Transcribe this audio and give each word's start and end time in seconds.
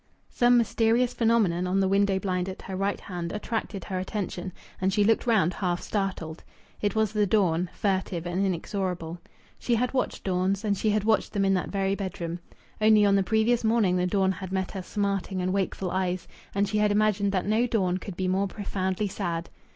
Some 0.31 0.57
mysterious 0.57 1.13
phenomenon 1.13 1.67
on 1.67 1.79
the 1.79 1.87
window 1.87 2.17
blind 2.17 2.49
at 2.49 2.63
her 2.63 2.75
right 2.75 2.99
hand 2.99 3.31
attracted 3.31 3.83
her 3.83 3.99
attention, 3.99 4.51
and 4.81 4.91
she 4.91 5.03
looked 5.03 5.27
round, 5.27 5.53
half 5.53 5.79
startled. 5.79 6.43
It 6.81 6.95
was 6.95 7.13
the 7.13 7.27
dawn, 7.27 7.69
furtive 7.71 8.25
and 8.25 8.43
inexorable. 8.43 9.19
She 9.59 9.75
had 9.75 9.93
watched 9.93 10.23
dawns, 10.23 10.65
and 10.65 10.75
she 10.75 10.89
had 10.89 11.03
watched 11.03 11.33
them 11.33 11.45
in 11.45 11.53
that 11.53 11.69
very 11.69 11.93
bedroom. 11.93 12.39
Only 12.81 13.05
on 13.05 13.13
the 13.15 13.21
previous 13.21 13.63
morning 13.63 13.95
the 13.95 14.07
dawn 14.07 14.31
had 14.31 14.51
met 14.51 14.71
her 14.71 14.81
smarting 14.81 15.39
and 15.39 15.53
wakeful 15.53 15.91
eyes, 15.91 16.27
and 16.55 16.67
she 16.67 16.79
had 16.79 16.91
imagined 16.91 17.31
that 17.33 17.45
no 17.45 17.67
dawn 17.67 17.99
could 17.99 18.17
be 18.17 18.27
more 18.27 18.47
profoundly 18.47 19.07
sad!... 19.07 19.51